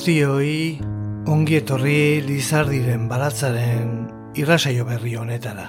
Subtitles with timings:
[0.00, 0.80] Guztioi
[1.28, 3.90] ongi etorri Lizardiren baratzaren
[4.40, 5.66] irrasaio berri honetara.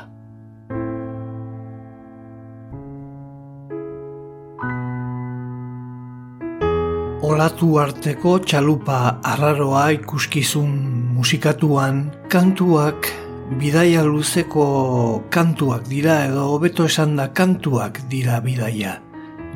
[7.27, 10.71] Olatu arteko txalupa arraroa ikuskizun
[11.19, 13.11] musikatuan kantuak
[13.59, 19.01] bidaia luzeko kantuak dira edo hobeto esan da kantuak dira bidaia.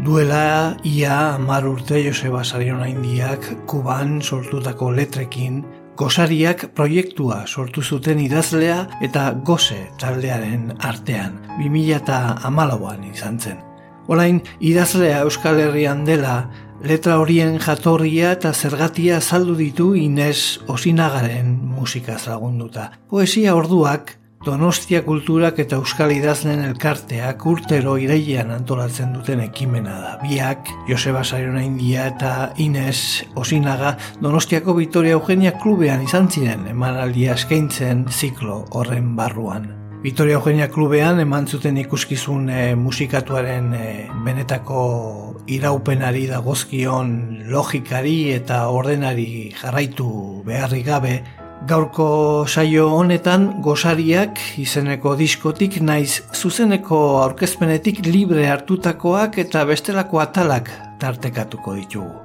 [0.05, 5.63] Duela ia amar urte Joseba Sariona Indiak kuban sortutako letrekin
[5.97, 13.57] gozariak proiektua sortu zuten idazlea eta goze taldearen artean, 2000 eta amalauan izan zen.
[14.05, 16.51] Olain, idazlea Euskal Herrian dela,
[16.85, 22.91] letra horien jatorria eta zergatia saldu ditu Inez Osinagaren musikaz lagunduta.
[23.09, 30.11] Poesia orduak, Donostia kulturak eta euskal idaznen elkarteak urtero irailean antolatzen duten ekimena da.
[30.21, 38.03] Biak, Joseba Sariona India eta Ines Osinaga Donostiako Vitoria Eugenia klubean izan ziren emanaldia eskaintzen
[38.11, 39.65] ziklo horren barruan.
[40.03, 43.87] Vitoria Eugenia klubean eman zuten ikuskizun e, musikatuaren e,
[44.27, 44.83] benetako
[45.57, 47.15] iraupenari dagozkion
[47.49, 50.11] logikari eta ordenari jarraitu
[50.45, 51.15] beharri gabe
[51.65, 60.69] Gaurko saio honetan gozariak izeneko diskotik naiz zuzeneko aurkezpenetik libre hartutakoak eta bestelako atalak
[61.01, 62.21] tartekatuko ditugu.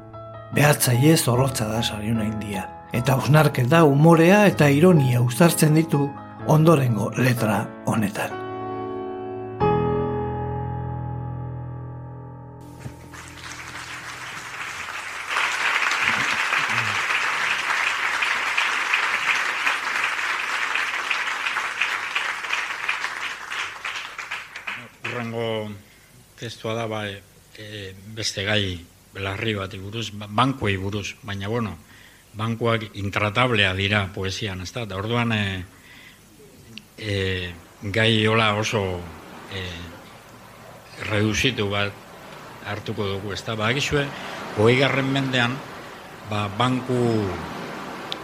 [0.52, 2.66] Behatzaile zorrotza da sariona india.
[2.92, 6.10] Eta usnarketa, umorea eta ironia uztartzen ditu
[6.58, 8.39] ondorengo letra honetan.
[26.50, 28.82] Testua da ba, e, beste gai
[29.14, 31.76] belarri bat buruz, ba, bankuei buruz, baina bueno,
[32.34, 34.84] bankuak intratablea dira poesian, ez da?
[34.86, 35.64] Da orduan e,
[36.98, 37.14] e,
[37.94, 38.82] gai hola oso
[39.54, 39.62] e,
[41.06, 41.94] reduzitu bat
[42.66, 43.54] hartuko dugu, ez da?
[43.54, 44.06] Ba, egizue,
[44.58, 45.54] hoi garren mendean,
[46.30, 46.98] ba, banku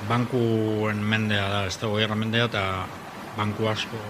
[0.07, 2.65] bankuen mendea da, ez da, hoi garren mendea, eta
[3.39, 4.03] banku asko,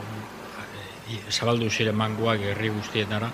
[1.09, 3.31] e, zabaldu ziren bankuak herri guztietara,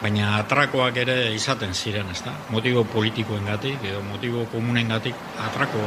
[0.00, 2.32] baina atrakoak ere izaten ziren, ez da?
[2.52, 5.82] Motibo politikoen gatik, edo motibo komunen gatik, atrako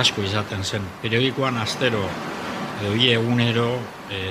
[0.00, 0.84] asko izaten zen.
[1.02, 2.04] Periodikoan astero,
[2.80, 3.68] edo ie egunero,
[4.10, 4.22] e,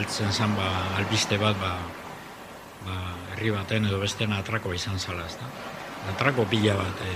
[0.00, 0.68] eltzen zen ba,
[0.98, 1.76] albiste bat, ba,
[2.86, 2.98] ba,
[3.32, 5.48] herri baten edo bestean atrako izan zala, ez da?
[6.12, 7.14] Atrako pila bat e,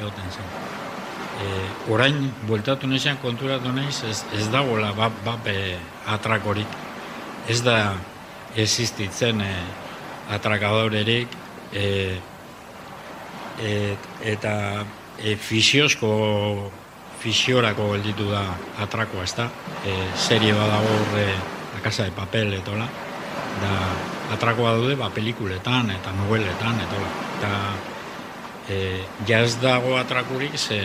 [0.00, 0.54] egoten zen.
[1.40, 1.50] E,
[1.92, 5.52] orain, bueltatu nezean konturatu nahiz, ez, ez dagoela bat, bat
[6.16, 6.80] atrakorik.
[7.50, 7.76] Ez da
[8.56, 9.52] existitzen e,
[10.30, 11.28] atrakadorerik
[11.72, 12.18] e,
[13.60, 14.84] e, eta
[15.18, 16.70] e, fisiozko
[17.20, 18.44] fisiorako gelditu da
[18.80, 19.50] atrakoa, ez da?
[19.84, 21.26] E, serie badago horre
[21.74, 22.88] la casa de papel etola,
[23.60, 23.74] da
[24.34, 27.10] atrakoa daude ba, pelikuletan eta noveletan etola.
[27.38, 27.52] Eta
[28.70, 28.78] e,
[29.28, 30.80] jaz dago atrakurik ze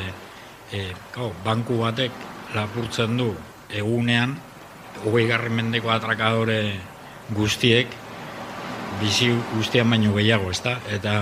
[0.71, 2.11] e, kau, banku batek
[2.55, 3.31] lapurtzen du
[3.69, 4.35] egunean
[5.03, 6.59] hogei garren mendeko atrakadore
[7.35, 7.87] guztiek
[9.01, 10.77] bizi guztian baino gehiago, ezta?
[10.91, 11.15] Eta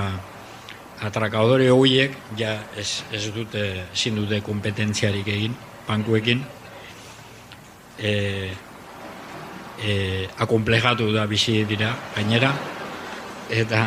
[1.03, 5.55] atrakadore horiek ja ez, ez dute ezin dute kompetentziarik egin
[5.87, 6.43] bankuekin.
[7.99, 8.13] E,
[9.83, 9.93] e,
[10.41, 12.53] akomplejatu da bizi dira gainera
[13.53, 13.83] eta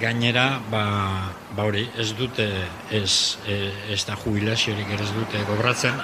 [0.00, 0.84] gainera ba,
[1.56, 2.48] ba hori ez dute
[2.90, 5.96] ez, ez da jubilaziorik ez dute gobratzen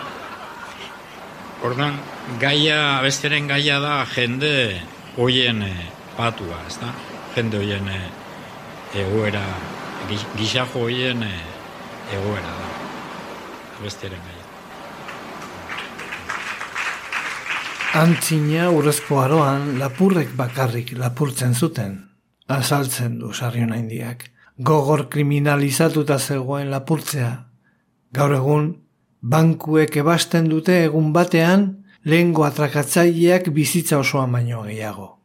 [1.64, 1.96] Ordan
[2.38, 4.82] gaia, besteren gaia da jende
[5.16, 5.64] hoien
[6.16, 6.92] patua, ez da?
[7.36, 8.00] Jende hoien e,
[9.02, 9.44] egoera,
[10.08, 11.32] gixajo hoien e,
[12.16, 12.70] egoera da.
[13.82, 14.34] Besteren gai.
[18.00, 21.98] Antzina urrezko aroan lapurrek bakarrik lapurtzen zuten,
[22.48, 24.30] azaltzen du sarriona indiak.
[24.56, 27.32] Gogor kriminalizatuta zegoen lapurtzea.
[28.16, 28.70] Gaur egun,
[29.20, 31.68] bankuek ebasten dute egun batean,
[32.04, 35.15] lehengo atrakatzaileak bizitza osoan baino gehiago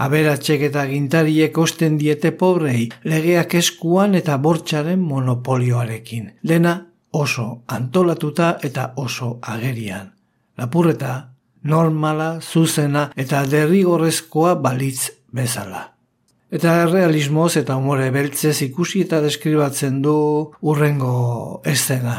[0.00, 6.30] Aberatxek eta gintariek osten diete pobrei, legeak eskuan eta bortxaren monopolioarekin.
[6.42, 6.72] Dena
[7.12, 10.08] oso antolatuta eta oso agerian.
[10.56, 11.12] Lapurreta,
[11.62, 15.90] normala, zuzena eta derrigorrezkoa balitz bezala.
[16.50, 20.16] Eta realismoz eta umore beltzez ikusi eta deskribatzen du
[20.62, 22.16] urrengo eszena.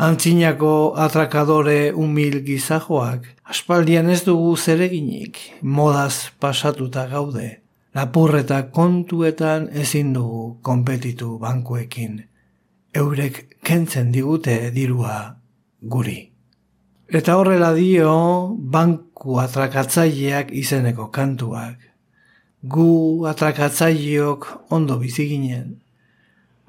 [0.00, 7.60] Antzinako atrakadore umil gizajoak, aspaldian ez dugu zereginik, modaz pasatuta gaude.
[7.92, 12.16] Lapurreta kontuetan ezin dugu konpetitu bankuekin.
[12.96, 15.36] Eurek kentzen digute dirua
[15.82, 16.18] guri.
[17.12, 18.16] Eta horrela dio
[18.56, 21.90] banku atrakatzaileak izeneko kantuak
[22.62, 25.80] gu atrakatzaileok ondo bizi ginen.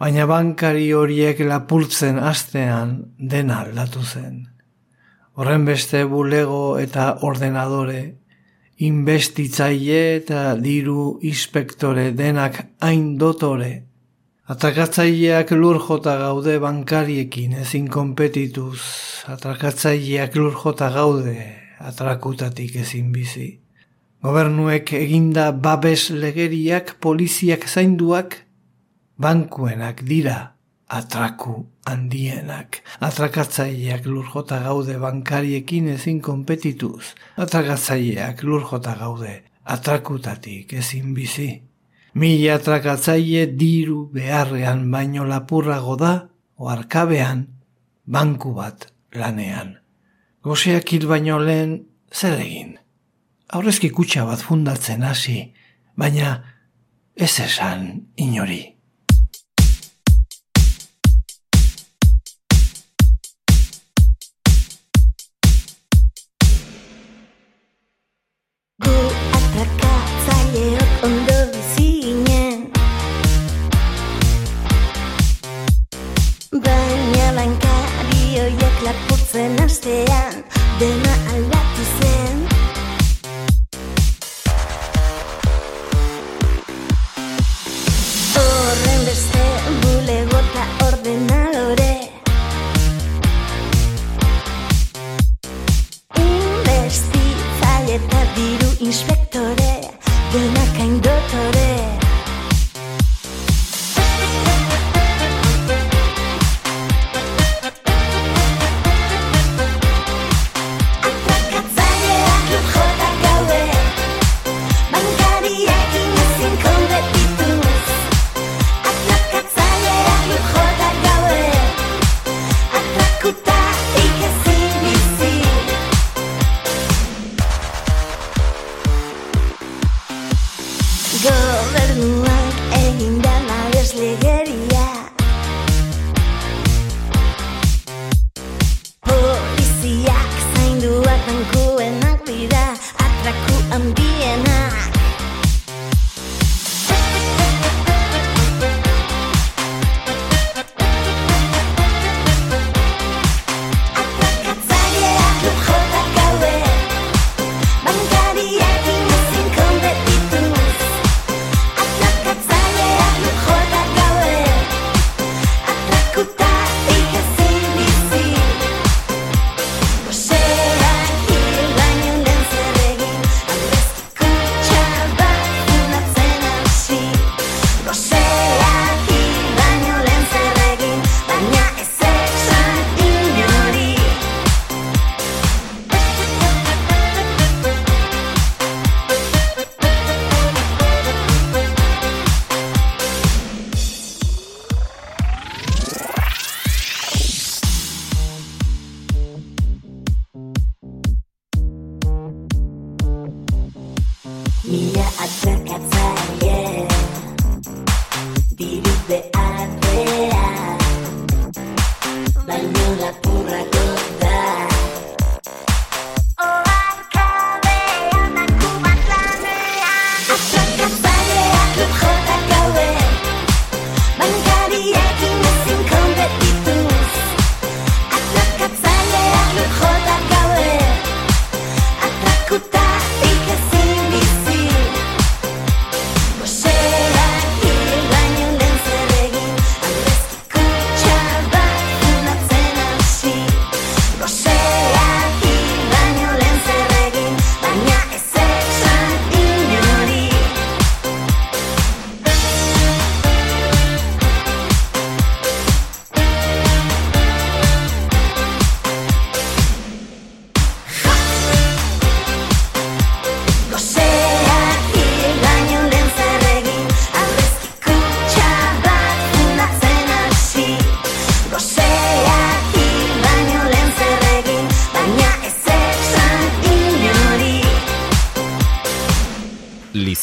[0.01, 2.95] Baina bankari horiek lapurtzen astean
[3.33, 4.39] dena aldatu zen.
[5.37, 7.99] Horren beste bulego eta ordenadore,
[8.81, 13.71] investitzaile eta diru inspektore denak hain dotore.
[14.49, 18.81] Atrakatzaileak lur jota gaude bankariekin ezin konpetituz,
[19.29, 21.37] atrakatzaileak lur jota gaude
[21.77, 23.51] atrakutatik ezin bizi.
[24.25, 28.47] Gobernuek eginda babes legeriak poliziak zainduak,
[29.21, 30.37] bankuenak dira
[30.89, 31.55] atraku
[31.87, 32.81] handienak.
[32.99, 37.13] Atrakatzaileak lurjota gaude bankariekin ezin konpetituz.
[37.37, 41.51] Atrakatzaileak lurjota gaude atrakutatik ezin bizi.
[42.13, 46.13] Mila atrakatzaile diru beharrean baino lapurrago da,
[46.59, 47.45] oarkabean,
[48.05, 49.77] banku bat lanean.
[50.43, 51.77] Goseak hil baino lehen
[52.11, 52.81] zer egin
[53.51, 55.37] aurrezki kutsa bat fundatzen hasi,
[55.97, 56.35] baina
[57.15, 58.61] ez esan inori.
[77.31, 80.41] Baina bankari horiek lapurtzen astean
[80.81, 82.60] Dena aldatu zen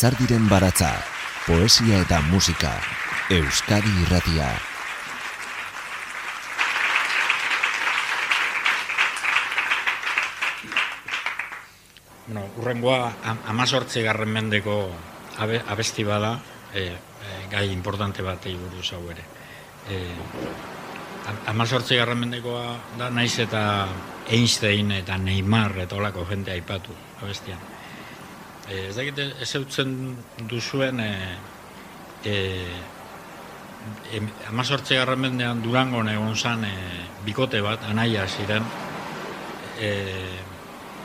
[0.08, 0.88] Lizardiren baratza,
[1.44, 2.70] poesia eta musika,
[3.28, 4.46] Euskadi irratia.
[12.24, 14.80] Bueno, urrengoa am- amazortzi garren mendeko
[15.36, 16.38] abe, abesti bada,
[16.72, 19.28] e, e, gai importante batei buruz hau ere.
[19.92, 20.06] E,
[21.28, 23.84] am- amazortzi garren mendekoa da naiz eta
[24.30, 27.76] Einstein eta Neymar eta olako jente aipatu abestian.
[28.68, 29.92] E, ez dakit ez eutzen
[30.50, 31.12] duzuen e,
[32.24, 32.34] e,
[34.12, 36.74] em, amazortzi garren mendean Durangon egon zan e,
[37.24, 38.66] bikote bat, anaia ziren,
[39.80, 39.92] e,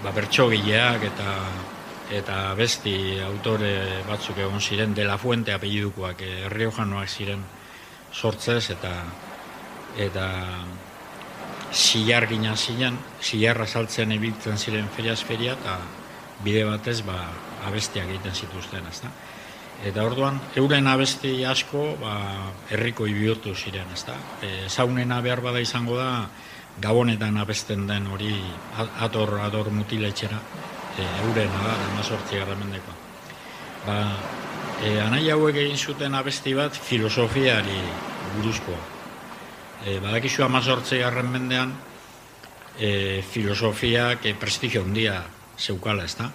[0.03, 1.37] ba, bertsogileak eta
[2.13, 7.45] eta besti autore batzuk egon ziren De La Fuente apellidukoak e, Riojanoak ziren
[8.13, 8.91] sortzez eta
[9.97, 10.27] eta
[11.73, 15.79] silar gina ziren, silarra saltzen ibiltzen ziren feriaz feria eta
[16.43, 17.17] bide batez ba,
[17.67, 19.11] abestiak egiten zituzten, ezta?
[19.83, 22.13] Eta orduan, euren abesti asko ba,
[22.71, 24.15] herriko bihurtu ziren, ezta?
[24.41, 26.27] E, zaunena behar bada izango da,
[26.81, 28.33] gabonetan abesten den hori
[29.03, 30.39] ator, ator mutiletxera,
[30.97, 32.95] e, eurena da, emazortzi garramendekoa.
[33.85, 33.97] Ba,
[34.83, 37.81] e, anai hauek egin zuten abesti bat filosofiari
[38.37, 38.79] buruzkoa.
[39.83, 41.75] E, badakizu amazortzi garren mendean,
[42.79, 45.19] e, filosofiak e, prestigio handia
[45.59, 46.31] zeukala, ezta?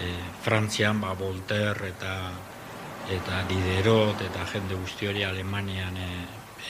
[0.00, 0.08] E,
[0.42, 2.14] Frantzian, ba, Voltaire eta
[3.04, 6.08] eta Diderot eta jende guzti hori Alemanian e,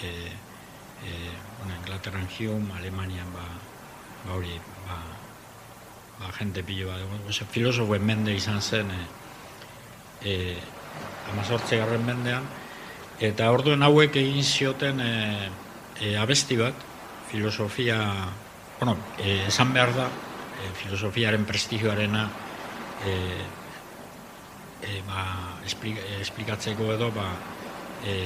[0.02, 0.08] e,
[1.06, 1.12] e,
[1.60, 3.44] bueno, Inglaterran Hume, Alemanian ba,
[4.26, 4.98] ba hori ba,
[6.18, 9.02] ba, jende pilo bat, oza, filosofoen mende izan zen e,
[10.24, 10.56] e,
[11.32, 12.46] amazortze garren mendean.
[13.22, 15.12] Eta orduen hauek egin zioten e,
[16.00, 16.74] e, abesti bat
[17.30, 18.00] filosofia
[18.80, 22.26] bueno, e, esan behar da e, filosofiaren prestigioarena
[23.06, 23.14] e,
[24.82, 25.24] e, ba,
[25.66, 27.28] esplika, esplikatzeko edo ba,
[28.04, 28.16] e,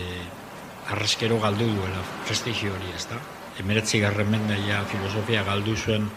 [0.94, 3.20] arrezkero galdu duela prestigio hori, ez da?
[3.58, 6.08] Emeretzi garren mendean filosofia galdu zuen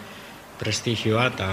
[0.60, 1.48] prestigioa eta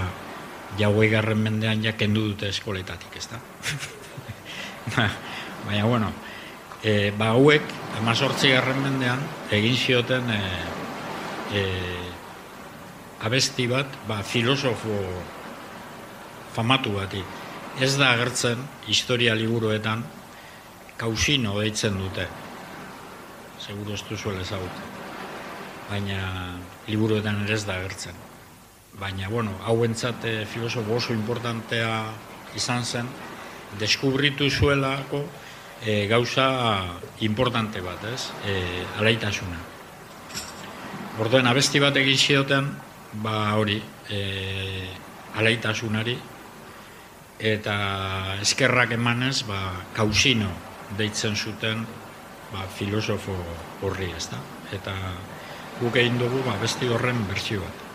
[0.80, 3.42] jauei garren mendean ja kendu dute eskoletatik, ez da?
[4.96, 5.06] Ba,
[5.68, 6.08] Baina, bueno,
[6.84, 7.66] e, ba, hauek,
[8.00, 9.20] amazortzi garren mendean,
[9.54, 10.40] egin zioten e,
[11.54, 11.64] e,
[13.28, 14.96] abesti bat, ba, filosofo
[16.60, 17.24] famatu bati.
[17.80, 18.60] Ez da agertzen
[18.92, 20.04] historia liburuetan
[21.00, 22.26] kausino deitzen dute.
[23.64, 24.98] Seguro ez duzuela ezagutzen.
[25.90, 26.24] Baina
[26.90, 28.18] liburuetan ere ez da agertzen.
[29.00, 31.92] Baina, bueno, hauentzat eh, filosofo oso importantea
[32.60, 33.08] izan zen,
[33.80, 35.22] deskubritu zuelako
[35.86, 36.50] eh, gauza
[37.24, 38.26] importante bat, ez?
[38.44, 38.56] E,
[39.00, 39.62] alaitasuna.
[41.24, 42.68] Orduen abesti bat egin zioten,
[43.24, 43.78] ba hori,
[44.10, 44.20] e,
[45.40, 46.18] alaitasunari,
[47.40, 47.76] eta
[48.44, 49.60] eskerrak emanez, ba,
[49.96, 50.50] kausino
[50.98, 51.86] deitzen zuten
[52.52, 53.36] ba, filosofo
[53.82, 54.40] horri, ez da?
[54.76, 54.96] Eta
[55.80, 57.89] guk egin dugu ba, besti horren bertsio bat.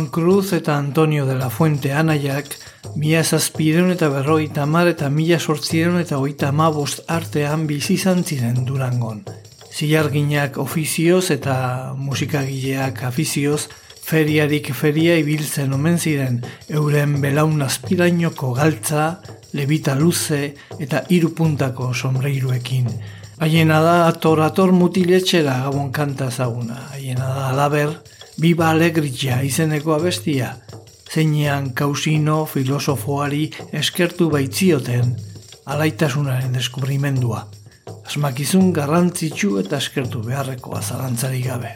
[0.00, 2.54] Juan Cruz eta Antonio de la Fuente anaiak
[2.96, 8.64] mila zazpireun eta berrogeita mar eta mila sortzireun eta hogeita amabost artean bizi izan ziren
[8.64, 9.20] Durangon.
[9.68, 13.66] Zilarginak ofizioz eta musikagileak afizioz
[14.00, 19.20] feriarik feria ibiltzen omen ziren euren belaun azpirainoko galtza,
[19.52, 22.88] lebita luze eta hiru puntako sombreiruekin.
[23.36, 26.86] Haiena da ator-ator mutiletxera gabon kanta ezaguna.
[26.94, 27.98] Haiena da alaber,
[28.40, 30.54] Biba Alegritxa izeneko abestia,
[31.12, 33.42] zeinean kausino filosofoari
[33.76, 35.10] eskertu baitzioten
[35.74, 37.42] alaitasunaren deskubrimendua.
[38.08, 41.74] Asmakizun garrantzitsu eta eskertu beharrekoa zalantzarik gabe.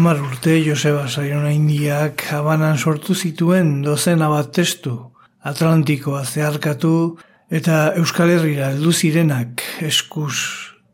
[0.00, 4.94] Amar urte Joseba Saiona Indiak Habanan sortu zituen dozena bat testu,
[5.44, 7.18] Atlantikoa zeharkatu
[7.52, 10.38] eta Euskal Herrira heldu zirenak eskuz,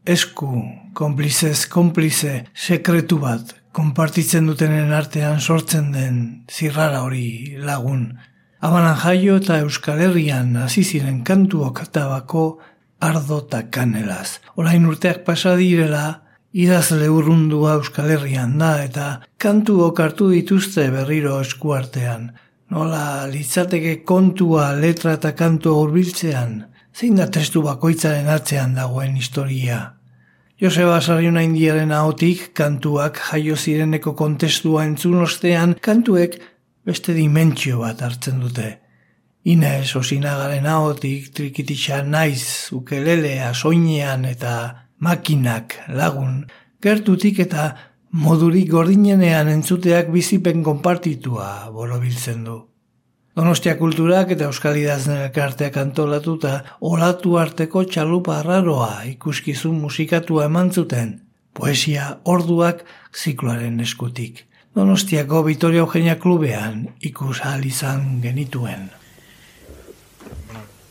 [0.02, 0.50] esku,
[0.98, 8.08] konplizez, konplize, sekretu bat, konpartitzen dutenen artean sortzen den zirrara hori lagun.
[8.58, 12.46] Habanan jaio eta Euskal Herrian hasi ziren kantuok tabako
[12.98, 14.40] ardo eta kanelaz.
[14.58, 16.25] Orain urteak pasa direla,
[16.56, 19.06] idazle urrundua Euskal Herrian da eta
[19.42, 22.30] kantuok hartu dituzte berriro eskuartean.
[22.72, 26.56] Nola litzateke kontua letra eta kantua hurbiltzean,
[26.96, 29.82] zein da testu bakoitzaren atzean dagoen historia.
[30.56, 36.40] Joseba Sarriona Indiaren ahotik kantuak jaio zireneko kontestua entzun ostean kantuek
[36.86, 38.70] beste dimentsio bat hartzen dute.
[39.44, 46.46] Inez osinagaren ahotik trikititxa naiz ukelelea soinean eta makinak lagun
[46.82, 47.74] gertutik eta
[48.12, 52.56] modurik gordinenean entzuteak bizipen konpartitua borobiltzen du.
[53.36, 61.10] Donostia kulturak eta Euskal Idaznen elkarteak antolatuta olatu arteko txalupa arraroa ikuskizun musikatua eman zuten,
[61.52, 64.46] poesia orduak zikloaren eskutik.
[64.76, 68.88] Donostiako Vitoria Eugenia Klubean ikus izan genituen.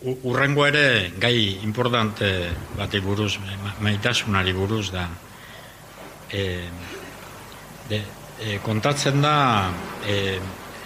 [0.05, 2.27] Urrengo ere gai importante
[2.77, 5.07] bati buruz, ma- maitasunari buruz da.
[6.29, 6.43] E,
[7.89, 8.01] de,
[8.41, 9.71] e, kontatzen da
[10.05, 10.37] e,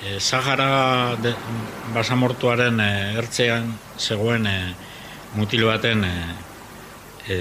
[0.08, 1.34] e, Sahara de,
[1.94, 4.58] basamortuaren e, ertzean zegoen e,
[5.36, 6.16] mutil baten e,
[7.28, 7.38] e,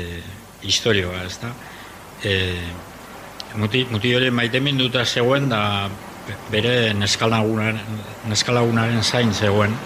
[0.66, 1.52] historioa, ez da?
[2.26, 2.34] E,
[3.54, 5.62] muti, muti hori maite minduta zegoen da
[6.50, 7.78] bere neskalagunaren,
[8.28, 9.78] neskalagunaren zain zegoen,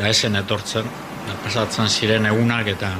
[0.00, 0.86] da esen etortzen,
[1.26, 2.94] da pasatzen ziren egunak eta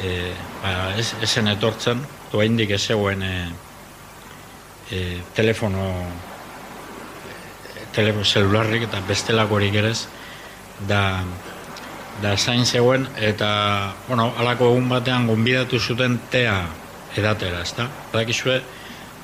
[0.00, 0.32] e,
[0.62, 3.32] ba, ez, esen etortzen, doaindik ez zegoen e,
[4.90, 5.00] e,
[5.34, 5.88] telefono
[7.92, 9.92] telefono celularrik eta bestelakorik ere
[10.88, 11.02] da
[12.22, 13.48] da zain zegoen eta
[14.06, 16.60] bueno, alako egun batean gonbidatu zuten tea
[17.16, 17.88] edatera, ezta?
[18.12, 18.60] Badakizue,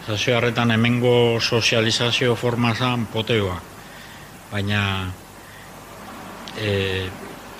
[0.06, 3.58] sasio harretan hemengo sozializazio forma zan poteoa.
[4.50, 4.82] Baina
[6.56, 7.08] e,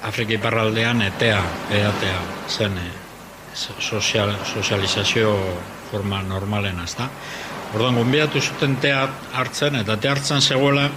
[0.03, 1.42] Afrika iparraldean etea,
[1.74, 2.87] edatea zen e,
[3.55, 5.35] sozial, sozializazio
[5.90, 7.09] forma normalen, ezta?
[7.74, 9.03] Orduan, gonbidatu zuten tea
[9.37, 10.88] hartzen, eta tea hartzen zegoela,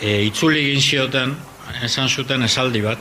[0.00, 1.34] e, itzuli egin zioten,
[1.84, 2.98] esan zuten esaldi bat,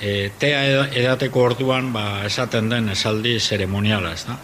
[0.00, 4.38] e, tea eda- edateko orduan ba, esaten den esaldi zeremoniala, ez da?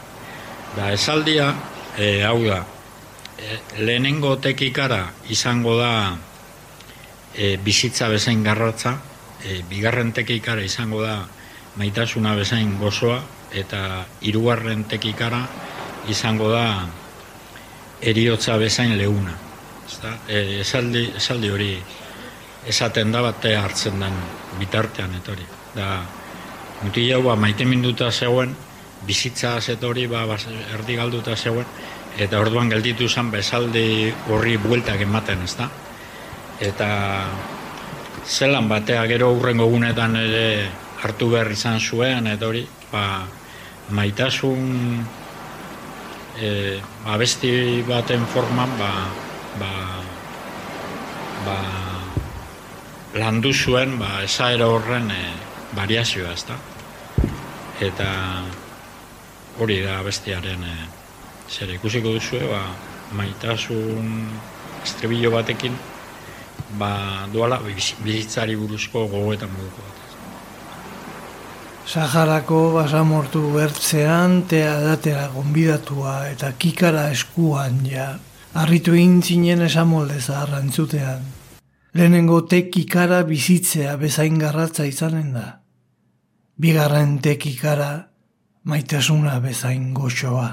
[0.77, 1.55] Da, esaldia,
[1.99, 2.63] e, hau da,
[3.39, 5.93] e, lehenengo tekikara izango da
[7.35, 8.97] e, bizitza bezain garratza,
[9.45, 11.27] e, bigarren tekikara izango da
[11.77, 13.21] maitasuna bezain gozoa,
[13.53, 15.47] eta hirugarren tekikara
[16.09, 16.87] izango da
[18.01, 19.35] eriotza bezain leuna.
[19.89, 20.17] Ezta?
[20.29, 21.75] E, esaldi, esaldi hori
[22.69, 24.17] esaten da batea hartzen den
[24.59, 25.47] bitartean etori.
[25.75, 26.01] Da,
[26.81, 28.55] Mutila hau ba, maite minduta zegoen,
[29.07, 31.67] bizitza zetori ba, bas- erdi galduta zegoen,
[32.19, 35.69] eta orduan gelditu zen bezaldi horri bueltak ematen, ezta?
[36.61, 36.91] Eta
[38.27, 40.69] zelan batea gero urrengo gunetan ere
[41.03, 43.25] hartu behar izan zuen, eta hori, ba,
[43.97, 45.01] maitasun
[46.37, 46.51] e,
[47.09, 48.91] abesti baten forman, ba,
[49.63, 49.73] ba,
[51.47, 51.57] ba,
[53.17, 55.23] landu zuen, ba, esaera horren e,
[55.79, 56.59] variazioa, ezta?
[57.81, 58.11] Eta
[59.61, 60.77] hori da bestiaren e,
[61.49, 62.63] zer ikusiko duzue, ba,
[63.17, 64.29] maitasun
[64.85, 65.75] estribillo batekin,
[66.79, 69.97] ba, duala biz- bizitzari buruzko gogoetan moduko bat.
[71.87, 78.19] Saharako basamortu bertzean, tea datera gonbidatua eta kikara eskuan ja.
[78.55, 81.23] Arritu egin zinen esamolde zaharra entzutean.
[81.95, 85.61] Lehenengo te kikara bizitzea bezain garratza izanen da.
[86.61, 88.11] Bigarren te kikara
[88.65, 90.49] maitasuna bezain goxoa.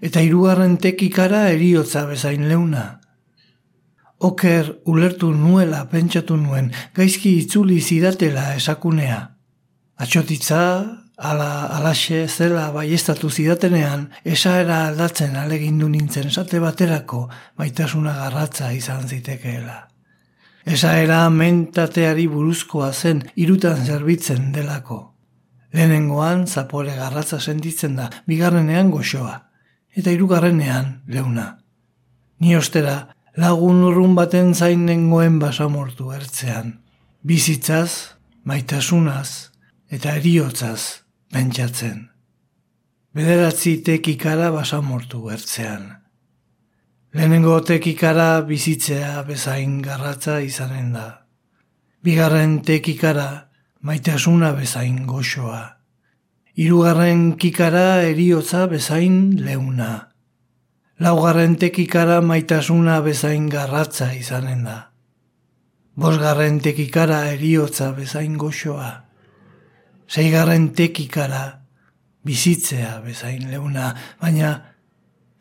[0.00, 3.00] Eta hirugarren te kikara eriotza bezain leuna.
[4.20, 9.18] Oker ulertu nuela pentsatu nuen, gaizki itzuli zidatela esakunea.
[9.98, 10.60] Atxotitza,
[11.16, 19.88] ala, alaxe zela baiestatu zidatenean, esaera aldatzen alegindu nintzen esate baterako maitasuna garratza izan zitekeela.
[20.64, 25.14] Esaera mentateari buruzkoa zen irutan zerbitzen delako.
[25.74, 29.34] Lehenengoan zapore garratza sentitzen da, bigarrenean goxoa,
[29.94, 31.58] eta hirugarrenean leuna.
[32.40, 36.78] Ni ostera, lagun urrun baten zain nengoen basamortu ertzean.
[37.24, 39.50] Bizitzaz, maitasunaz,
[39.90, 42.08] eta eriotzaz pentsatzen.
[43.14, 45.90] Bederatzi tekikara basamortu ertzean.
[47.14, 51.06] Lehenengo tekikara bizitzea bezain garratza izanen da.
[52.02, 53.28] Bigarren tekikara
[53.80, 55.62] maitasuna bezain goxoa.
[56.58, 60.13] Hirugarren kikara eriotza bezain leuna.
[61.00, 64.76] Laugarren tekikara maitasuna bezain garratza izanen da.
[65.98, 68.92] Bosgarren tekikara eriotza bezain goxoa.
[70.06, 71.42] Seigarren tekikara
[72.22, 73.90] bizitzea bezain leuna,
[74.22, 74.54] baina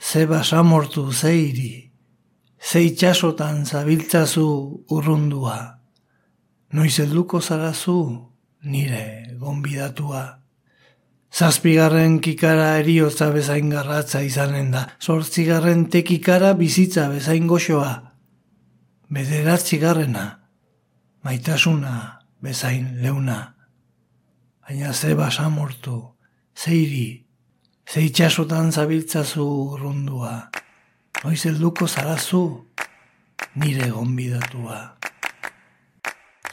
[0.02, 1.92] ze basamortu zeiri,
[2.58, 4.48] ze itxasotan zabiltzazu
[4.89, 5.60] urrundua.
[6.74, 8.00] Noiz helduko zarazu
[8.63, 10.42] nire gonbidatua.
[11.34, 14.84] Zazpigarren kikara eriotza bezain garratza izanen da.
[15.02, 17.93] Zortzigarren tekikara bizitza bezain goxoa.
[19.10, 20.28] Bederatzigarrena,
[21.26, 21.96] maitasuna
[22.41, 23.39] bezain leuna.
[24.62, 25.98] Baina ze basamortu,
[26.54, 27.26] zeiri,
[27.89, 30.52] ze itxasotan zabiltzazu urrundua.
[31.24, 32.43] Noiz helduko zarazu
[33.56, 34.82] nire gonbidatua.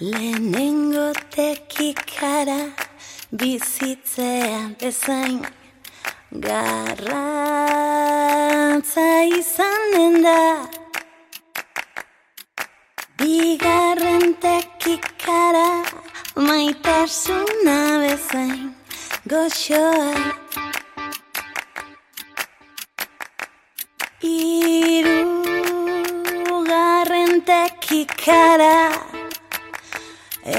[0.00, 2.89] Lehenengo tekikara
[3.32, 5.46] bizitzea bezain
[6.32, 7.20] garratza
[9.38, 10.66] izanen da.
[13.18, 15.70] Bigarren tekikara
[16.34, 18.74] maitasuna bezain
[19.30, 20.14] goxoa.
[24.22, 25.32] Irugarren
[27.46, 28.76] tekikara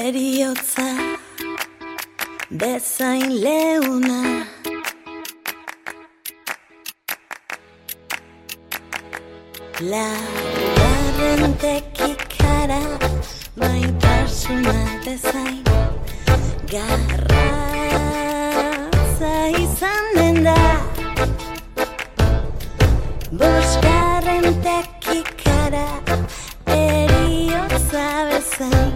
[0.01, 0.87] eriotza
[2.51, 4.45] bezain leuna.
[9.91, 12.81] Laugarren tekikara
[13.55, 15.63] maitasuna bezain.
[16.71, 17.31] Garratza
[19.63, 20.57] izanen da.
[23.39, 25.87] Bosgarren tekikara
[26.67, 28.93] eriotza bezain.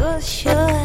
[0.00, 0.83] Goxoa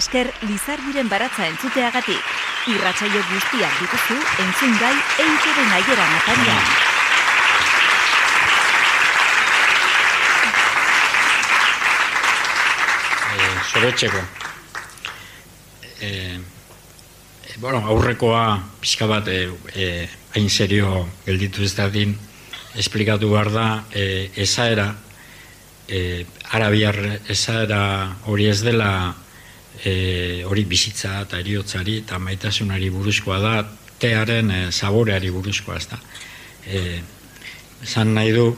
[0.00, 2.20] esker Lizardiren baratza entzuteagatik.
[2.72, 6.62] Irratsaio guztiak dituzu entzun gai eiteren aieran atarian.
[13.34, 14.22] eh, Soretxeko.
[16.00, 18.44] Eh, eh, bueno, aurrekoa
[18.80, 22.16] pixka bat eh, eh, hain serio gelditu ez dadin
[22.74, 24.94] esplikatu behar da eh, esaera
[25.88, 26.24] eh,
[26.56, 26.96] arabiar
[27.28, 27.82] esaera
[28.30, 28.92] hori ez dela
[29.84, 33.54] eh, hori bizitza eta eriotzari eta maitasunari buruzkoa da
[34.00, 36.00] tearen eh, saboreari buruzkoa ez da.
[36.66, 37.00] Eh,
[37.82, 38.50] esan nahi du,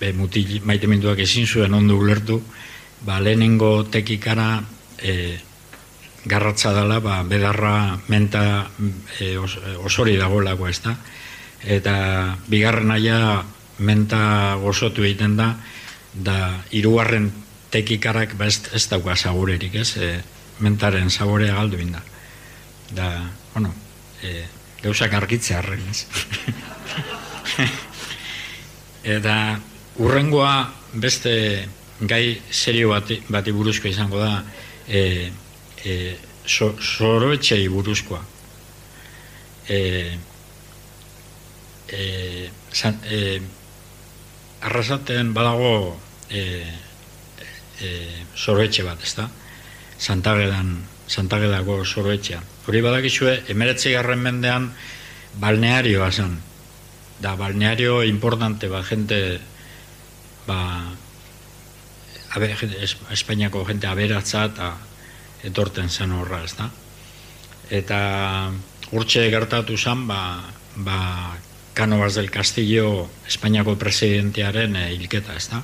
[0.00, 2.40] be, mutil maiteminduak ezin zuen ondo ulertu,
[3.04, 4.62] ba, lehenengo tekikara
[4.98, 5.38] e,
[6.24, 8.70] garratza dela, ba, bedarra menta
[9.20, 10.96] e, os, osori dagoelako ez da.
[11.64, 11.94] Eta
[12.48, 13.42] bigarren aia
[13.78, 15.54] menta gozotu egiten da,
[16.14, 16.38] da
[16.70, 17.30] hirugarren
[17.74, 19.96] tekikarak ba, ez, ez dauka saborerik, ez?
[19.98, 20.14] E,
[20.64, 22.02] mentaren saborea galdu egin da.
[22.94, 23.08] Da,
[23.52, 23.72] bueno,
[24.22, 24.44] e,
[24.82, 26.06] gauzak argitzea arren, ez?
[29.16, 29.36] Eta
[30.00, 30.54] urrengoa
[30.94, 31.34] beste
[32.00, 34.42] gai serio bati, bati buruzkoa izango da
[34.88, 35.30] e,
[35.84, 38.22] e, so, soroetxei buruzkoa.
[39.68, 39.78] E,
[41.88, 43.40] e, san, e,
[44.64, 45.96] arrasaten badago
[46.28, 46.42] e,
[47.80, 47.88] e,
[48.34, 49.28] soroetxe bat, ezta?
[50.04, 50.76] Santagedan,
[51.08, 52.40] Santagedako soroetxea.
[52.68, 54.70] Hori badakizue, emeretzi garren mendean
[55.40, 56.36] balnearioa zen.
[57.22, 59.38] Da, balneario importante, ba, gente,
[60.46, 60.58] ba,
[62.36, 62.50] abe,
[63.14, 64.72] Espainiako jente aberatza eta
[65.44, 66.68] etorten zen horra, ez da?
[67.70, 67.98] Eta
[68.92, 70.20] urtxe gertatu zen, ba,
[70.76, 70.98] ba,
[71.74, 75.62] Canovas del Castillo Espainiako presidentearen e, hilketa, ez da?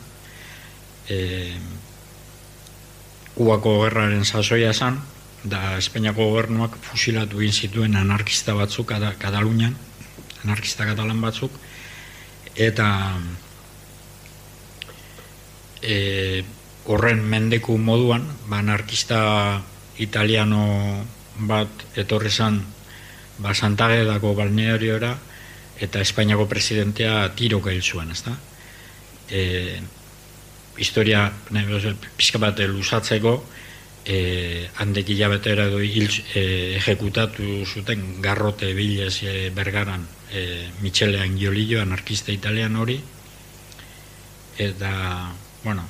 [1.07, 1.21] E,
[3.35, 4.99] Kubako gerraren sasoia zen,
[5.45, 9.77] da Espainiako gobernuak fusilatu egin zituen anarkista batzuk Katalunian,
[10.45, 11.53] anarkista katalan batzuk,
[12.57, 12.89] eta
[15.83, 16.43] e,
[16.85, 19.63] horren mendeku moduan, ba, anarkista
[20.01, 21.05] italiano
[21.49, 22.61] bat etorri zan
[23.39, 25.15] ba, Santagedako balneariora
[25.81, 28.37] eta Espainiako presidentea tiro hil zuen, ezta?
[29.31, 29.81] E,
[30.79, 31.31] historia
[32.17, 33.35] pixka bat luzatzeko
[34.05, 41.81] e, handek hilabetera edo hil, e, ejekutatu zuten garrote bilez e, bergaran e, Michele Angiolillo,
[41.83, 43.01] anarkista italian hori.
[44.59, 45.33] Eta
[45.65, 45.85] bueno,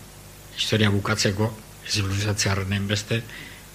[0.56, 1.50] historia bukatzeko
[1.86, 3.22] ez luzatzearen beste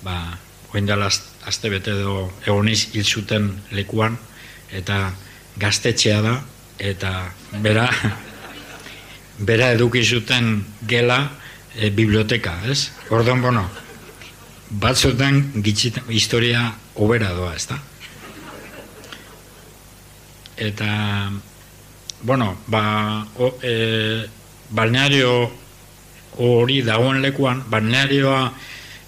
[0.03, 0.37] ba,
[0.73, 4.17] oin dela azte bete edo egoniz hil zuten lekuan
[4.71, 5.13] eta
[5.57, 6.35] gaztetxea da
[6.79, 7.11] eta
[7.63, 7.87] bera
[9.39, 11.31] bera eduki zuten gela
[11.75, 12.91] e, biblioteka, ez?
[13.09, 13.65] Orduan, bueno,
[14.69, 17.79] batzutan gitxita, historia obera doa, ez da?
[20.55, 21.31] Eta,
[22.23, 24.25] bueno, ba, o, e,
[24.69, 25.51] balneario
[26.37, 28.53] hori dagoen lekuan, balnearioa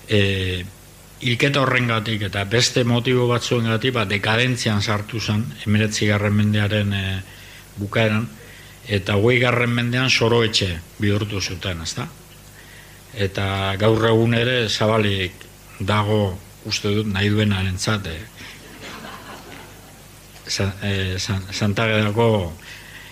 [0.07, 0.65] e,
[1.19, 7.05] hilketa horrengatik eta beste motibo batzuengatik ba, dekadentzian sartu zen, emiretzi garren mendearen e,
[7.79, 8.27] bukaeran,
[8.87, 10.69] eta hogei garren mendean soroetxe
[10.99, 12.07] bihurtu zuten, ezta?
[13.13, 15.45] Eta gaur egun ere zabalik
[15.79, 18.15] dago uste dut nahi duenaren zate.
[20.47, 22.27] E, Santagedako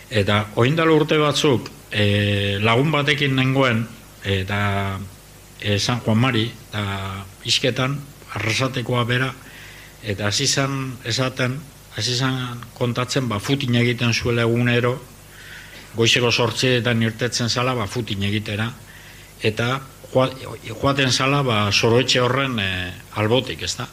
[0.10, 3.84] eta oindalo urte batzuk e, lagun batekin nengoen
[4.24, 4.60] eta
[5.60, 7.98] e, San Juan Mari eta isketan
[8.36, 9.34] arrasatekoa bera
[10.04, 11.60] eta hasi zen esaten
[11.98, 14.96] hasi zen kontatzen ba futin egiten zuela egunero
[15.96, 18.72] goizeko sortzeetan irtetzen zala ba futin egitera
[19.44, 19.82] eta
[20.14, 20.32] joa-
[20.64, 23.88] joaten zala ba soroetxe horren e, albotik, ezta?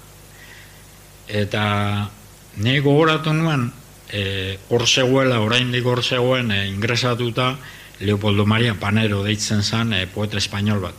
[1.28, 2.10] Eta
[2.56, 3.70] ni gogoratu nuen
[4.10, 7.56] e, hor zegoela, oraindik hor zegoen e, ingresatuta
[8.00, 10.94] Leopoldo Maria Panero deitzen zen e, poeta espainol bat.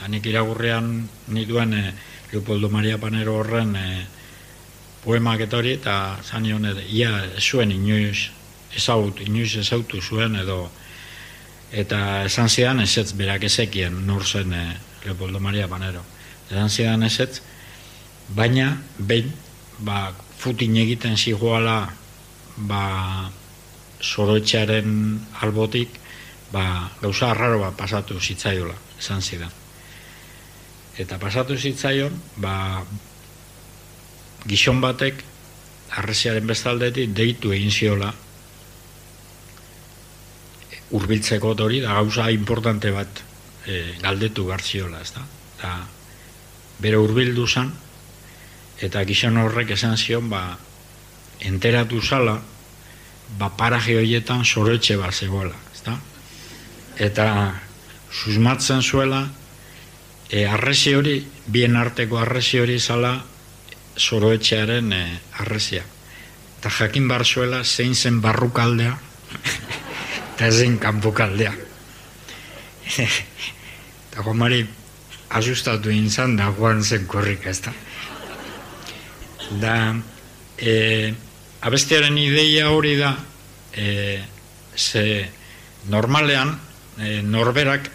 [0.00, 1.84] Da nik iragurrean nituen e,
[2.32, 3.88] Leopoldo Maria Panero horren e,
[5.04, 8.30] poemak eta hori, eta zan ia ez zuen inoiz
[8.76, 10.70] ezagut, inoiz ezautu zuen edo
[11.74, 14.64] eta esan zidan ezetz berak ezekien nor zen e,
[15.04, 16.04] Leopoldo Maria Panero.
[16.50, 17.40] Esan zidan ezetz,
[18.34, 19.32] baina behin
[19.78, 21.88] ba, futin egiten zigoala
[22.56, 22.84] ba,
[24.00, 25.98] soroetxearen albotik
[26.52, 29.50] ba, gauza arraro bat pasatu zitzaiola, esan zidan.
[30.98, 32.84] Eta pasatu zitzaion, ba,
[34.46, 35.24] gizon batek
[35.98, 38.12] arresiaren bestaldetik deitu egin ziola
[40.94, 43.22] hurbiltzeko hori da gauza importante bat
[43.66, 45.24] e, galdetu behar ziola, ez da?
[45.60, 45.72] Da,
[46.78, 47.72] bere hurbildu zan,
[48.82, 50.42] eta gizon horrek esan zion, ba,
[51.40, 52.36] enteratu zala,
[53.38, 55.96] ba, paraje horietan soroetxe bat zegoela, ezta?
[57.02, 57.26] Eta
[58.14, 59.24] susmatzen zuela,
[60.30, 61.16] e, arresi hori,
[61.46, 63.16] bien arteko arresi hori zala,
[63.96, 65.02] soroetxearen e,
[65.42, 65.82] arresia.
[66.58, 68.94] Eta jakin bar zuela, zein zen barrukaldea,
[70.34, 71.52] eta zein kanpokaldea.
[74.10, 74.64] Eta gomari
[75.34, 77.72] asustatu inzan da joan zen korrika, ez da.
[79.62, 79.76] Da,
[80.58, 81.14] e,
[81.66, 83.14] abestearen ideia hori da,
[83.74, 84.22] e,
[84.76, 85.30] ze
[85.90, 86.54] normalean,
[86.98, 87.90] e, norberak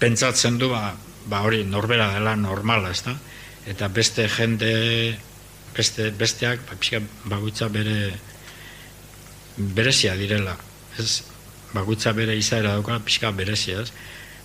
[0.00, 0.94] pentsatzen du, ba,
[1.28, 3.16] ba hori norbera dela normala, ez da.
[3.68, 4.72] Eta beste jende,
[5.76, 8.12] beste, besteak, ba, pixka, bakoitza bere,
[9.56, 10.56] berezia direla.
[10.98, 11.31] Ez,
[11.74, 13.92] bakoitza bere izaera dauka, pixka berezia, ez.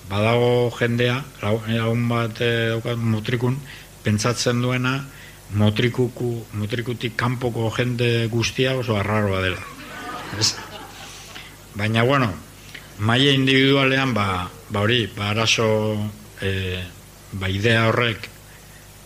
[0.09, 3.57] Badago jendea, lagun bat eh, dauka motrikun,
[4.03, 5.01] pentsatzen duena,
[5.55, 9.63] motrikuku, motrikutik kanpoko jende guztia oso arraroa dela.
[10.39, 10.55] Ez?
[11.75, 12.33] Baina, bueno,
[12.99, 16.09] maila individualean, ba, ba hori, ba arazo,
[16.41, 16.81] e,
[17.31, 18.29] ba idea horrek,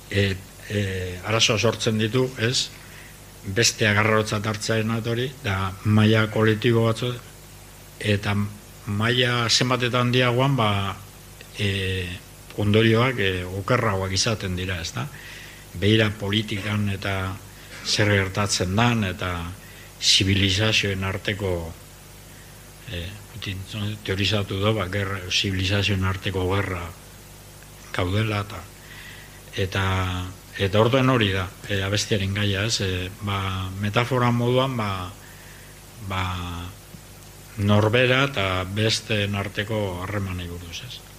[0.10, 0.36] e,
[0.70, 2.70] e, arazoa sortzen ditu, ez?
[3.42, 7.14] Beste agarrotzat hartzaen hori, da maila kolektibo batzu,
[8.02, 8.36] eta
[8.88, 10.96] maila zenbatetan handiagoan, ba,
[11.58, 12.08] e,
[12.58, 13.32] ondorioak e,
[13.62, 15.06] okerragoak izaten dira, ez da?
[15.80, 17.36] Beira politikan eta
[17.86, 19.32] zer gertatzen dan, eta
[20.02, 21.54] zibilizazioen arteko
[22.92, 23.06] e,
[24.04, 26.84] teorizatu da, ba, gerra, zibilizazioen arteko gerra
[27.94, 28.62] gaudela, eta
[29.62, 29.86] eta
[30.62, 34.92] eta orduan hori da, e, abestiaren gaia, ez, e, ba, metafora moduan, ba,
[36.10, 36.24] ba,
[37.68, 41.11] norbera eta besteen arteko harremanei buruz, ez.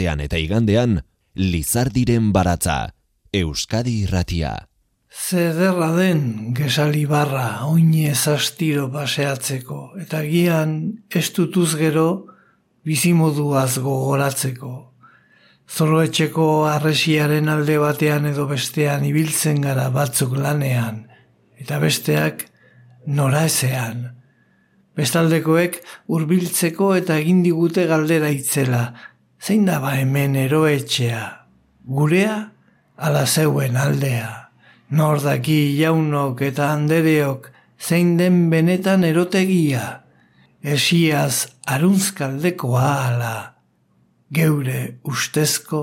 [0.00, 1.02] Asteartean eta igandean,
[1.36, 2.92] Lizardiren baratza,
[3.32, 4.66] Euskadi irratia.
[5.10, 12.26] Zederra den gesali barra oinez astiro baseatzeko, eta gian ez dutuz gero
[12.84, 14.92] bizimoduaz gogoratzeko.
[15.68, 21.06] Zoroetxeko arresiaren alde batean edo bestean ibiltzen gara batzuk lanean,
[21.58, 22.48] eta besteak
[23.06, 24.16] nora ezean.
[24.96, 29.09] Bestaldekoek hurbiltzeko eta egin digute galdera itzela,
[29.40, 31.46] zein da ba hemen eroetxea,
[31.84, 32.50] gurea
[32.96, 34.50] ala zeuen aldea.
[34.90, 40.02] Nor daki jaunok eta andereok zein den benetan erotegia,
[40.62, 43.36] esiaz arunzkaldekoa ala,
[44.34, 45.82] geure ustezko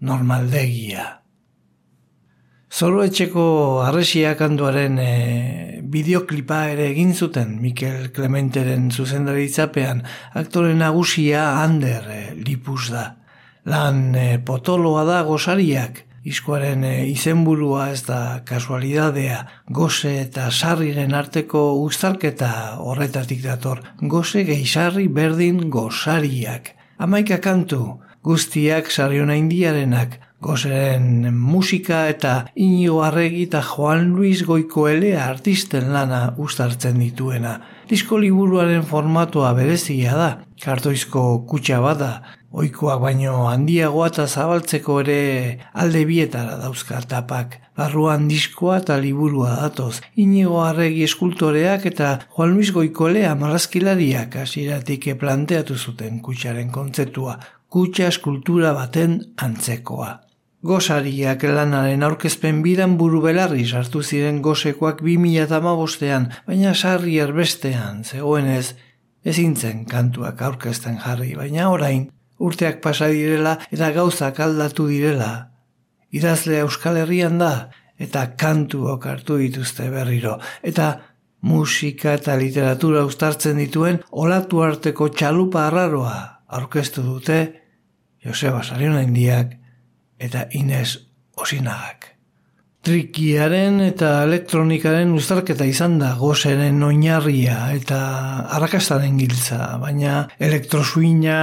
[0.00, 1.17] normaldegia.
[2.68, 3.44] Zoroetxeko
[3.80, 5.12] arresia kantuaren e,
[5.88, 10.02] bideoklipa ere egin zuten Mikel Clementeren zuzendaritzapean
[10.36, 13.06] aktore nagusia Ander e, Lipus da.
[13.64, 19.40] Lan e, potoloa da gozariak, Iskoaren e, izenburua ez da kasualidadea,
[19.72, 22.50] goze eta sarriren arteko uztarketa
[22.84, 23.80] horretatik dator.
[24.00, 26.74] Goze gehi berdin gozariak.
[26.98, 35.92] Amaika kantu, guztiak sariona indiarenak, gozeren musika eta inigo arregi eta Juan Luis Goikoelea artisten
[35.92, 37.58] lana uztartzen dituena.
[37.90, 40.28] Disko liburuaren formatua berezia da,
[40.62, 42.12] kartoizko kutsa bada,
[42.48, 45.16] Oikoak baino handiagoa eta zabaltzeko ere
[45.82, 47.58] alde bietara dauzka tapak.
[47.76, 50.00] Barruan diskoa eta liburua datoz.
[50.16, 57.36] Inigo arregi eskultoreak eta Juan Luis Goikolea marrazkilariak hasieratik planteatu zuten kutsaren kontzeptua.
[57.68, 60.27] Kutsa eskultura baten antzekoa.
[60.66, 68.74] Gosariak lanaren aurkezpen bidan buru belarri sartu ziren gosekoak 2008an, baina sarri erbestean, zegoenez,
[69.22, 75.52] ezintzen kantuak aurkezten jarri, baina orain, urteak pasa direla eta gauzak aldatu direla.
[76.10, 80.38] Idazle Euskal Herrian da eta kantuok hartu dituzte berriro.
[80.62, 80.88] Eta
[81.42, 87.38] musika eta literatura uztartzen dituen olatu arteko txalupa arraroa aurkeztu dute
[88.24, 89.57] Joseba Sariona Indiak
[90.18, 90.98] eta Ines
[91.36, 92.14] Osinagak.
[92.86, 97.98] Trikiaren eta elektronikaren uztarketa izan da gozeren oinarria eta
[98.56, 101.40] arrakastaren giltza, baina elektrosuina,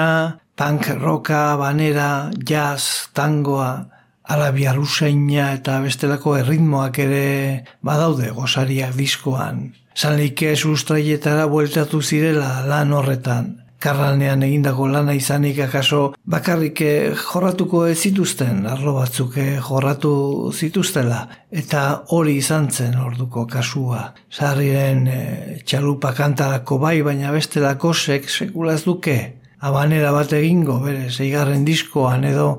[0.56, 3.88] punk rocka, banera, jazz, tangoa,
[4.26, 7.26] alabiar usaina eta bestelako erritmoak ere
[7.86, 9.68] badaude gozariak diskoan.
[9.96, 13.65] Sanlike sustraietara bueltatu zirela lan horretan.
[13.80, 21.22] Karranean egindako lana izanik akaso bakarrik eh, jorratuko ez zituzten, arlo batzuk eh, jorratu zituztela,
[21.52, 21.82] eta
[22.16, 24.08] hori izan zen orduko kasua.
[24.32, 25.20] Sarriren e,
[25.66, 29.18] txalupa kantarako bai, baina bestelako sek sekulaz duke.
[29.66, 32.50] Abanera bat egingo, bere, zeigarren diskoan edo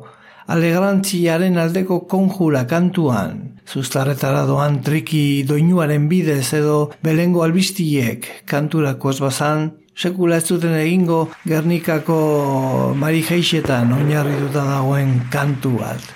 [0.53, 9.67] alegrantziaren aldeko konjura kantuan, zuztarretara doan triki doinuaren bidez edo belengo albistiek kanturako ez bazan,
[9.97, 16.13] sekula ez duten egingo Gernikako mari geixetan oinarri dagoen kantu bat.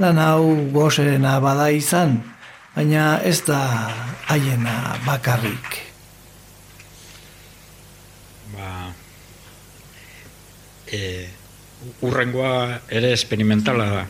[0.00, 2.18] Lan hau gozerena bada izan,
[2.74, 3.60] baina ez da
[4.26, 5.90] haiena bakarrik.
[10.92, 11.28] e,
[12.02, 14.06] urrengoa ere esperimentala da.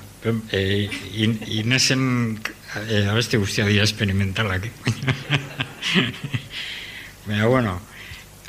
[0.53, 2.41] E, in, inesen
[2.89, 4.69] e, abeste guztia dira esperimentalak.
[7.27, 7.81] Baina, bueno,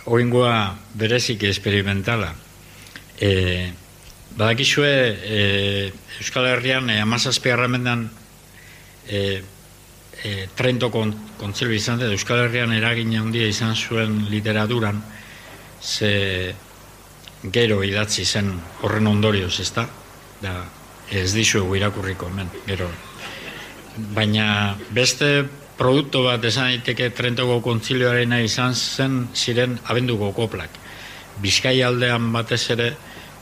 [0.06, 2.34] oingoa berezik esperimentala.
[3.20, 3.72] E,
[4.38, 4.93] badakizue,
[5.24, 8.10] e, Euskal Herrian, e, amazazpi harramendan,
[9.08, 9.41] e,
[10.24, 15.02] e, Trento kon, kontzilu izan da, Euskal Herrian eragin handia izan zuen literaturan,
[15.82, 16.54] ze
[17.41, 19.88] gero idatzi zen horren ondorioz, ezta?
[20.41, 20.60] Da,
[21.12, 22.89] ez dizuegu irakurriko hemen, gero.
[24.16, 25.49] Baina beste
[25.82, 30.75] produktu bat esan daiteke Trentoko kontzilioarena izan zen ziren abenduko koplak.
[31.41, 32.91] Bizkai aldean batez ere,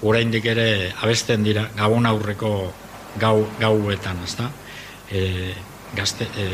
[0.08, 0.70] oraindik ere
[1.04, 2.54] abesten dira, gabon aurreko
[3.20, 4.48] gau, gauetan, ezta?
[5.12, 5.52] E,
[5.98, 6.48] gazte, e,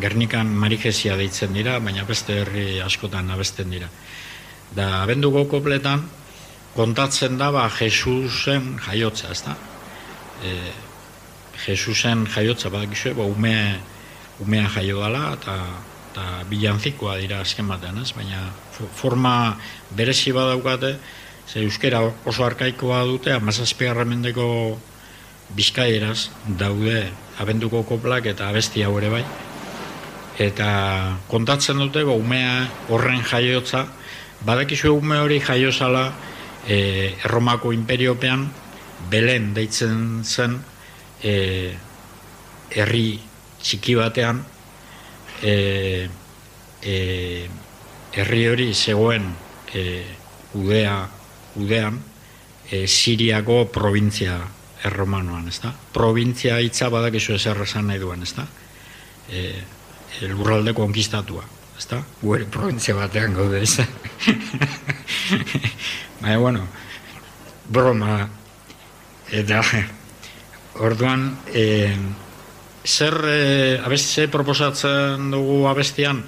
[0.00, 3.90] Gernikan marijesia deitzen dira, baina beste herri askotan abesten dira.
[4.72, 6.06] Da, abenduko kopletan,
[6.76, 9.56] kontatzen da, ba, Jesusen jaiotza, ez da?
[10.46, 10.54] E,
[11.66, 13.56] Jesusen jaiotza, ba, gizue, ba, ume,
[14.40, 15.56] umea jaio dela, eta,
[16.12, 18.12] eta bilanzikoa dira azken batean, ez?
[18.16, 18.48] Baina
[18.96, 19.58] forma
[19.90, 20.96] berezi badaukate,
[21.46, 24.78] ze euskera oso arkaikoa dute, amazazpigarra mendeko
[25.52, 29.24] bizkaieraz daude abenduko koplak eta abesti hau ere bai.
[30.40, 30.68] Eta
[31.28, 33.86] kontatzen dute, ba, umea horren jaiotza,
[34.42, 36.08] Badakizu ume hori jaiozala
[36.66, 38.48] e, Erromako imperiopean
[39.10, 40.56] Belen deitzen zen
[41.22, 41.34] e,
[42.74, 43.20] herri
[43.62, 44.42] txiki batean
[45.42, 46.08] e,
[46.82, 46.96] e,
[48.12, 49.28] herri hori zegoen
[49.74, 50.02] e,
[50.58, 51.08] udea,
[51.56, 52.00] udean
[52.70, 54.40] e, Siriako provintzia
[54.84, 55.72] erromanoan, ezta?
[55.94, 58.46] Provintzia hitza badakizu ezer esan nahi duen, ezta?
[59.30, 59.52] E,
[60.28, 61.44] lurralde konkistatua,
[61.78, 62.02] ezta?
[62.20, 63.86] Guere provintzia batean gaude, ezta?
[66.22, 66.66] Baina, bueno,
[67.70, 68.28] broma,
[69.30, 69.62] eta
[70.82, 71.96] orduan, e,
[72.84, 76.22] zer e, abeste proposatzen dugu abestian,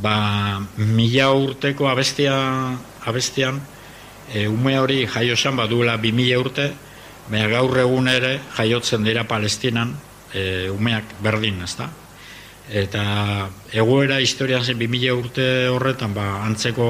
[0.00, 2.34] ba, mila urteko abestia,
[3.04, 3.60] abestian,
[4.32, 6.70] e, ume hori jaio zen baduela bi mila urte,
[7.30, 9.94] baina gaur egun ere jaiotzen dira Palestinan
[10.32, 11.90] e, umeak berdin, ezta?
[12.70, 16.86] Eta egoera historian zen bi mila urte horretan, ba, antzeko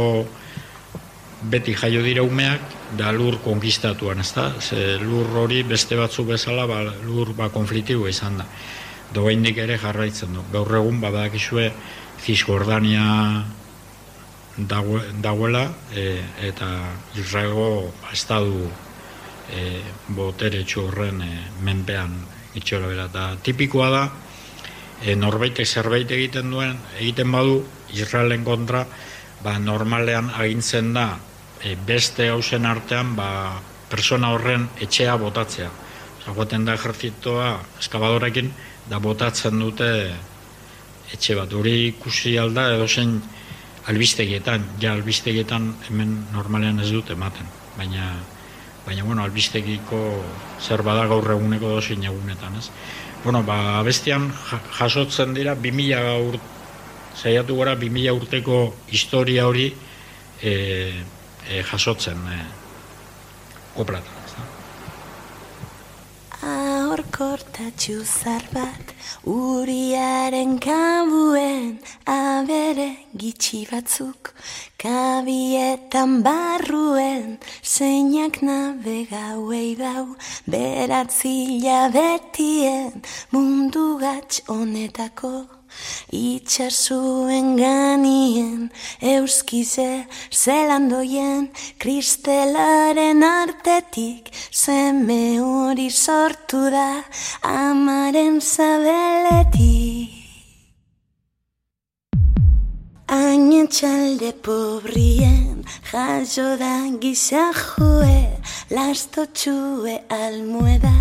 [1.51, 4.51] beti jaio dira umeak, da lur konkistatuan, ezta?
[4.61, 8.47] Ze lur hori beste batzu bezala, ba, lur ba, konfliktibo izan da.
[9.15, 10.45] Doaindik ere jarraitzen du.
[10.53, 11.71] Gaur egun badakizue
[12.21, 13.45] Cisjordania
[14.57, 16.69] dago, dagoela e, eta
[17.19, 18.69] Israego ba, estadu
[19.51, 21.31] e, botere horren e,
[21.63, 22.15] menpean
[22.55, 23.09] itxora bera.
[23.11, 24.05] Eta tipikoa da,
[25.03, 27.65] e, norbaitek zerbait egiten duen, egiten badu
[27.97, 28.87] Israelen kontra,
[29.43, 31.17] ba, normalean agintzen da
[31.65, 35.71] e, beste hausen artean ba, persona horren etxea botatzea.
[36.21, 38.53] Zagoaten da ejertzitoa eskabadorekin,
[38.91, 39.91] da botatzen dute
[41.15, 41.53] etxe bat.
[41.55, 43.21] Hori ikusi alda edo zen
[43.91, 47.47] albistegietan, ja albistegietan hemen normalean ez dute ematen.
[47.79, 48.13] Baina,
[48.87, 50.01] baina bueno, albistegiko
[50.61, 52.69] zer bada gaur eguneko dozin egunetan, ez?
[53.25, 54.31] Bueno, ba, bestian
[54.79, 56.39] jasotzen dira 2000 gaur,
[57.15, 58.61] saiatu gara 2000 urteko
[58.91, 59.69] historia hori
[60.41, 60.53] e,
[61.49, 62.39] e, jasotzen e,
[63.77, 64.20] koplatan,
[67.21, 67.31] ez da?
[67.31, 68.95] Aurkortatxu zar bat
[69.25, 74.33] Uriaren kabuen abere gitxi batzuk
[74.79, 80.17] Kabietan barruen zeinak nabegauei dau
[80.47, 83.03] Beratzila betien
[83.33, 85.60] mundu gatx honetako
[86.13, 97.05] Itxasuen ganien euskize zelandoien kristelaren artetik zeme hori sortu da
[97.43, 100.20] amaren zabeletik.
[103.11, 108.39] Aine txalde pobrien jaso da gizajue
[108.71, 110.93] lasto txue almueda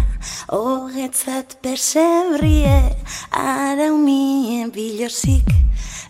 [0.50, 2.80] hogetzat persebrie
[3.30, 5.54] araumie bilozik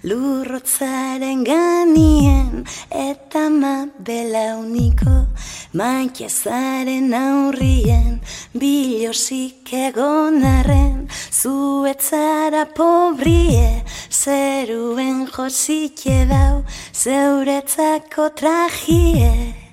[0.03, 5.15] lurrotzaren ganien eta ma belauniko
[5.75, 8.21] maikezaren aurrien
[8.55, 11.09] bilosik egonarren
[11.41, 16.63] zuetzara pobrie zeruen josike dau
[16.95, 19.68] zeuretzako trajie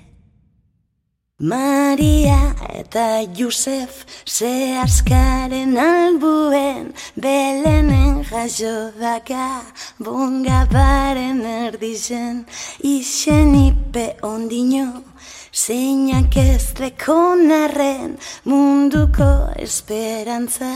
[1.39, 9.61] Maria eta Josef ze askaren albuen belenen jaso daka
[9.99, 12.47] bonga baren erdizen
[12.81, 15.06] isen ipe ondino
[15.57, 18.11] zeinak ez dekonarren
[18.45, 19.25] munduko
[19.57, 20.69] esperantza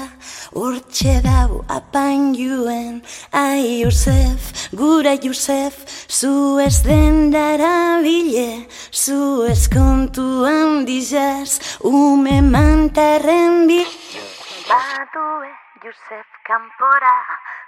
[0.57, 2.95] urtxe dau apain juen
[3.32, 13.84] ai Josef, gura Josef zu ez dendara bile zu ez kontuan dizaz ume mantarren bi.
[14.65, 15.51] Badue
[15.86, 17.17] Josef kanpora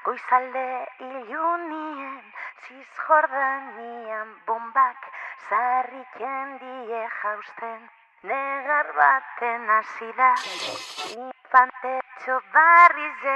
[0.05, 0.65] goizalde
[1.05, 2.23] ilunien
[2.65, 5.13] Cisjordanian bombak
[5.49, 7.89] zarriken die jausten
[8.21, 10.33] negar baten hasi da
[11.23, 13.35] infantetxo barri ze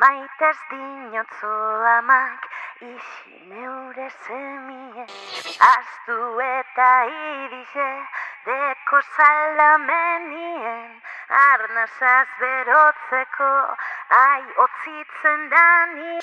[0.00, 1.52] maitez dinotzo
[1.96, 2.42] amak
[2.80, 5.06] isi neure semie.
[5.74, 7.90] Astu eta irixe
[8.46, 10.90] deko salamenien
[11.44, 13.50] arnazaz berotzeko
[14.20, 16.14] ai otzitzen dani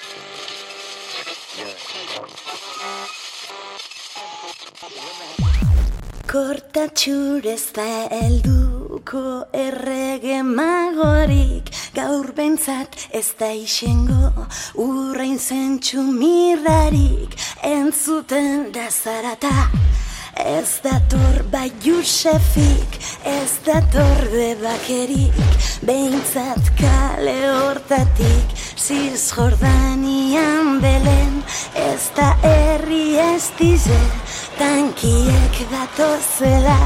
[6.29, 7.85] Kortatxurez da
[8.17, 9.23] helduko
[9.53, 14.45] errege magorik Gaur bentzat ez da isengo
[14.85, 17.33] urrein zentsu mirrarik
[17.73, 19.55] Entzuten da zarata
[20.35, 25.37] Ez dator bai Josefik, ez dator bebakerik
[25.87, 31.39] Behintzat kale hortatik, ziz jordanian belen.
[31.73, 34.01] Ez da herri ez dize,
[34.59, 36.79] tankiek datozela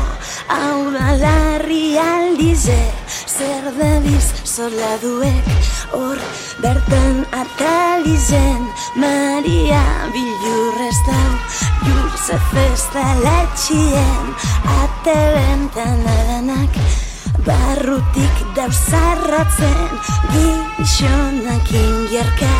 [0.47, 2.81] Hau da larri aldize.
[3.25, 5.49] Zer dabiz zoladuek
[5.89, 6.21] Hor
[6.61, 8.69] bertan atalizen.
[8.95, 9.83] Maria
[10.13, 11.48] bilurrez dau
[11.89, 14.25] Juzef ez da latxien
[14.77, 16.75] Atelentan adanak
[17.47, 19.93] Barrutik dauzarratzen
[20.33, 22.57] Gixonak ingerka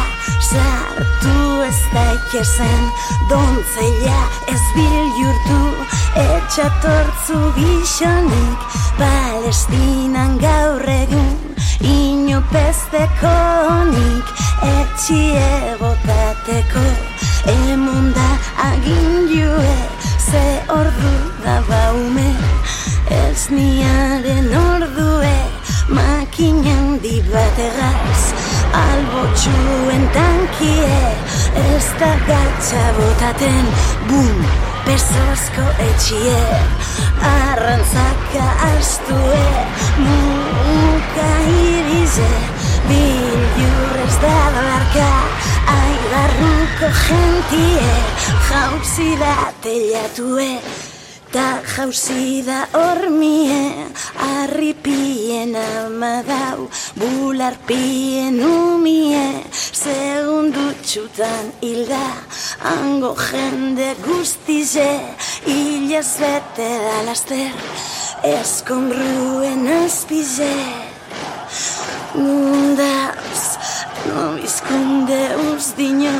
[0.47, 1.35] Sartu
[1.67, 2.81] ez daikezen
[3.29, 4.21] Dontzeia
[4.55, 5.61] ez bilurtu
[6.23, 8.65] Etxatortzu gixonik
[8.97, 11.37] Palestinan gaur egun
[11.93, 13.37] Inopesteko
[13.69, 14.35] honik
[14.73, 17.08] Etxie botateko
[17.45, 19.75] Emonda agindue
[20.19, 21.13] Ze ordu
[21.43, 22.35] da baume.
[23.07, 25.37] Ez niaren ordue
[25.87, 28.23] Makinan di bategaz
[28.73, 30.99] Albotxuen tankie
[31.55, 33.65] Ez da gatza botaten.
[34.07, 34.45] Bum,
[34.85, 36.43] pesozko etxie
[37.23, 39.45] Arrantzaka astue.
[40.03, 42.31] Muka irize
[42.89, 45.09] Bilurrez da barka
[45.71, 47.95] Aibarruko gentie
[48.49, 50.53] Jauzi da telatue
[51.31, 53.85] Ta jauzi da hormie,
[54.17, 56.65] arripien ama dau,
[56.97, 62.01] bularpien umie, segundu txutan hilda,
[62.65, 64.89] hango jende guztize,
[65.45, 67.53] hilaz bete da laster,
[68.25, 70.49] eskongruen azpize.
[72.17, 73.58] Mundauz,
[74.07, 76.15] no bizkunde uzdino,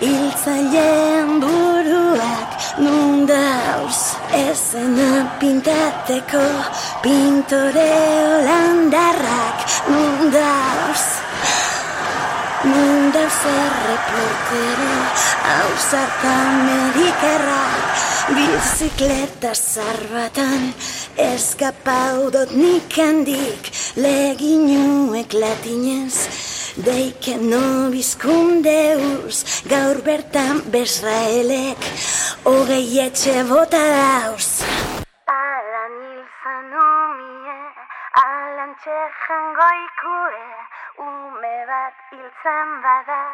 [0.00, 4.00] hiltzaileen buruak, Nundauz,
[4.36, 6.44] ezena pintateko
[7.02, 7.90] pintore
[8.30, 11.04] holandarrak Nundauz,
[12.66, 14.94] nundauz erreportero
[15.46, 18.04] hauzat amerikarrak
[18.36, 20.72] Bizikleta zarbatan
[21.28, 23.70] eskapau dot nik handik
[24.02, 26.16] Leginuek latinez
[26.76, 31.80] Deiken no bizkundeuz gaur bertan besraelek
[32.44, 34.60] Hogei etxe bota dauz.
[35.24, 37.56] Alan hilzan umie,
[38.24, 40.44] alan txejan goikue
[41.00, 43.24] Ume bat hiltzen bada,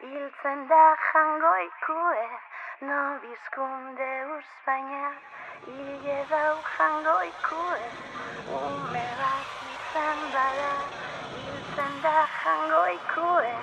[0.00, 2.26] hiltzen da jangoikue
[2.88, 5.12] No bizkundeuz baina,
[5.68, 7.78] hile dau jangoikue
[8.64, 10.74] Ume bat hiltzen bada,
[11.36, 13.54] hiltzen da jangoikue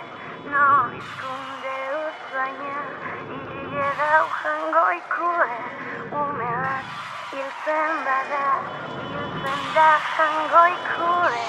[0.52, 2.80] No bizkundeuz baina,
[3.32, 5.56] hile dau jangoikue
[6.22, 6.88] Ume bat
[7.32, 8.46] hiltzen bada,
[9.10, 11.46] hiltzen da jangoikue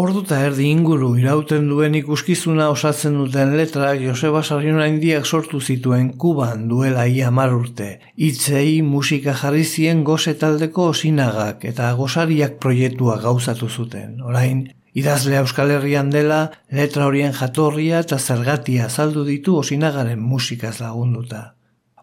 [0.00, 6.62] Ordu eta erdi inguru irauten duen ikuskizuna osatzen duten letrak Joseba Sarrionaindiak sortu zituen Kuban
[6.70, 7.88] duela ia hamar urte.
[8.16, 14.14] Hitzei musika jarri zien goze taldeko osinagak eta gozariak proiektua gauzatu zuten.
[14.30, 14.62] Orain,
[15.02, 16.40] idazle Euskal Herrian dela,
[16.80, 21.42] letra horien jatorria eta zergatia azaldu ditu osinagaren musikaz lagunduta.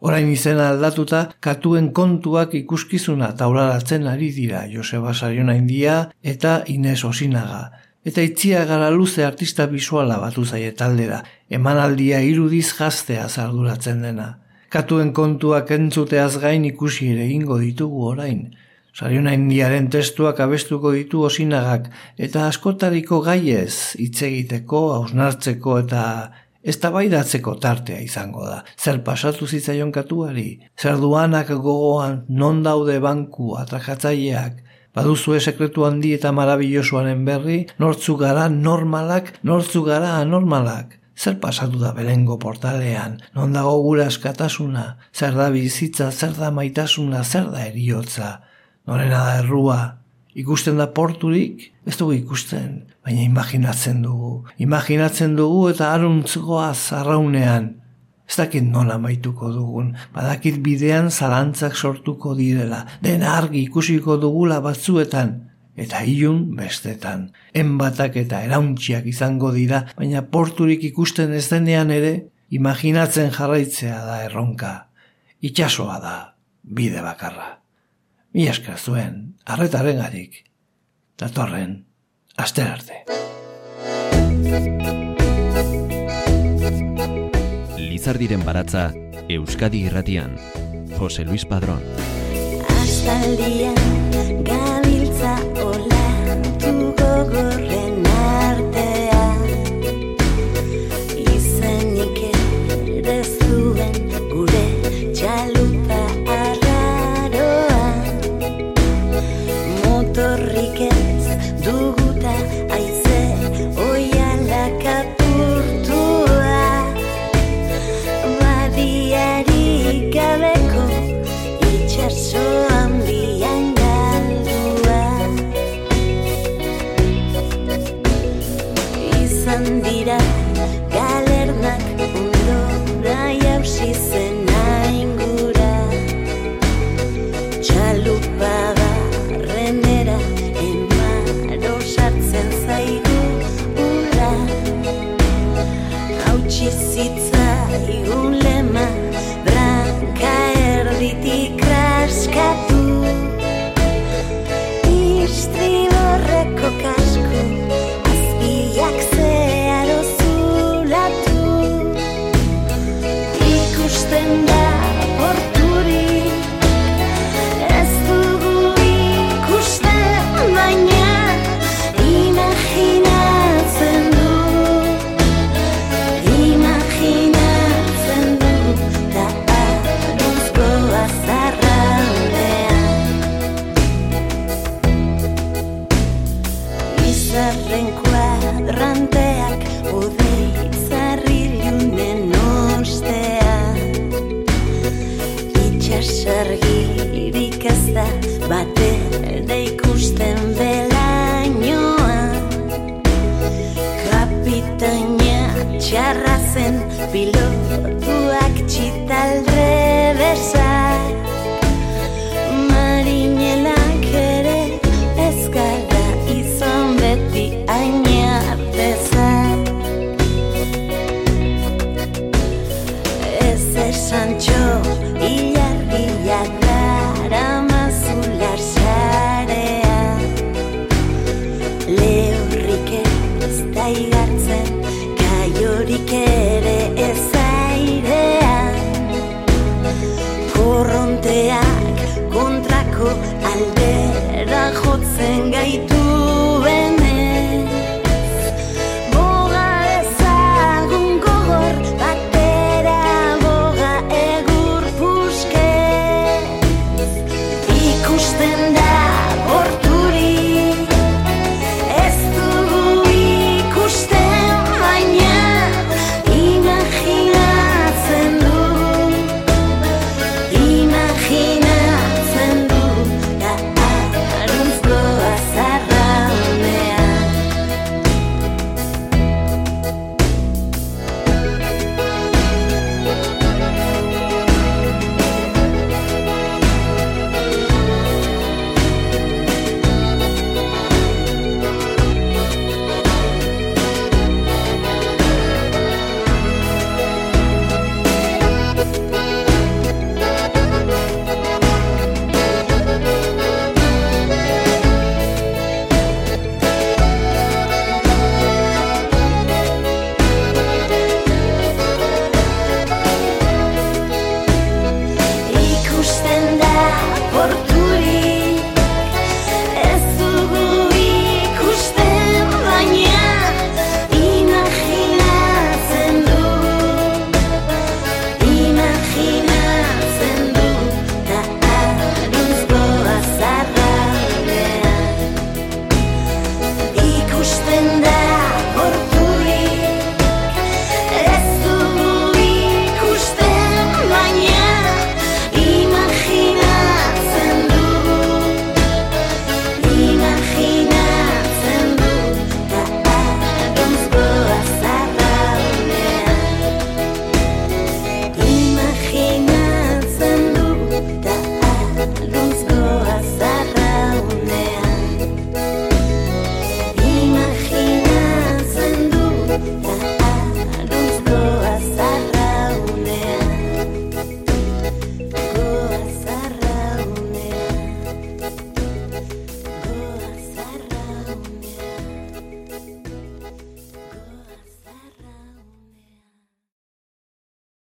[0.06, 6.00] Orain izena aldatuta, katuen kontuak ikuskizuna taularatzen ari dira Joseba Sarionaindia
[6.36, 7.66] eta Ines Osinaga.
[8.08, 11.18] Eta itzia gara luze artista bisuala batu zaie taldera,
[11.51, 14.28] emanaldia irudiz jaztea zarduratzen dena.
[14.72, 18.45] Katuen kontuak entzuteaz gain ikusi ere egingo ditugu orain.
[18.95, 26.03] Sarionaindiaren testuak abestuko ditu osinagak, eta askotariko gaiez hitz egiteko, hausnartzeko eta
[26.64, 28.62] eztabaidatzeko tartea izango da.
[28.80, 30.47] Zer pasatu zitzaion katuari?
[30.80, 34.64] Zer duanak gogoan non daude banku atrakatzaileak?
[34.98, 40.95] Baduzue sekretu handi eta marabillosuaren berri, nortzu gara normalak, nortzu gara anormalak.
[41.18, 47.24] Zer pasatu da belengo portalean, non dago gura askatasuna, zer da bizitza, zer da maitasuna,
[47.24, 48.32] zer da eriotza.
[48.89, 49.80] Norena da errua,
[50.38, 54.48] ikusten da porturik, ez dugu ikusten, baina imaginatzen dugu.
[54.62, 57.76] Imaginatzen dugu eta aruntzugoa zarraunean.
[58.28, 65.38] Ez dakit nola maituko dugun, badakit bidean zalantzak sortuko direla, dena argi ikusiko dugula batzuetan,
[65.78, 67.30] eta ilun bestetan.
[67.56, 72.14] Enbatak eta erauntxiak izango dira, baina porturik ikusten ez denean ere,
[72.50, 74.74] imaginatzen jarraitzea da erronka.
[75.48, 76.18] Itxasoa da,
[76.64, 77.54] bide bakarra.
[78.34, 80.44] Mi esker zuen, arretaren garik.
[81.18, 81.80] Datorren,
[82.36, 83.04] aster arte.
[88.08, 88.93] Lizardiren baratza,
[89.28, 90.38] Euskadi irratian.
[90.97, 91.82] Jose Luis Padrón.
[92.80, 93.76] Astaldian
[94.47, 95.34] gabiltza
[95.66, 97.87] olatu gogorren